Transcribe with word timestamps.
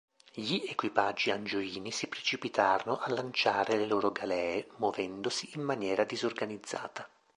Gli 0.33 0.63
equipaggi 0.67 1.29
angioini 1.29 1.91
si 1.91 2.07
precipitarono 2.07 2.97
a 2.97 3.11
lanciare 3.11 3.77
le 3.77 3.85
loro 3.85 4.09
galee, 4.11 4.65
muovendosi 4.77 5.49
in 5.53 5.61
maniera 5.61 6.05
disorganizzata. 6.05 7.07